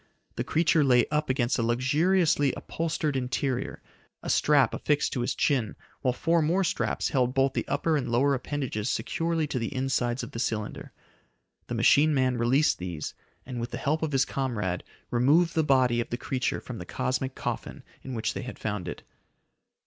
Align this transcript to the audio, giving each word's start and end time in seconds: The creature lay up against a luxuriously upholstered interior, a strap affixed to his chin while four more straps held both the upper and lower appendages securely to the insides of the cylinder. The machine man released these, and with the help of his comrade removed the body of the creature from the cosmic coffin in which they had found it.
The 0.35 0.43
creature 0.43 0.83
lay 0.83 1.05
up 1.11 1.29
against 1.29 1.59
a 1.59 1.61
luxuriously 1.61 2.53
upholstered 2.57 3.15
interior, 3.15 3.83
a 4.23 4.31
strap 4.31 4.73
affixed 4.73 5.13
to 5.13 5.21
his 5.21 5.35
chin 5.35 5.75
while 6.01 6.11
four 6.11 6.41
more 6.41 6.63
straps 6.63 7.09
held 7.09 7.35
both 7.35 7.53
the 7.53 7.67
upper 7.67 7.95
and 7.95 8.09
lower 8.11 8.33
appendages 8.33 8.89
securely 8.89 9.45
to 9.45 9.59
the 9.59 9.71
insides 9.75 10.23
of 10.23 10.31
the 10.31 10.39
cylinder. 10.39 10.91
The 11.67 11.75
machine 11.75 12.15
man 12.15 12.39
released 12.39 12.79
these, 12.79 13.13
and 13.45 13.59
with 13.59 13.69
the 13.69 13.77
help 13.77 14.01
of 14.01 14.11
his 14.11 14.25
comrade 14.25 14.83
removed 15.11 15.53
the 15.53 15.63
body 15.63 16.01
of 16.01 16.09
the 16.09 16.17
creature 16.17 16.59
from 16.61 16.79
the 16.79 16.85
cosmic 16.87 17.35
coffin 17.35 17.83
in 18.01 18.15
which 18.15 18.33
they 18.33 18.41
had 18.41 18.57
found 18.57 18.87
it. 18.87 19.03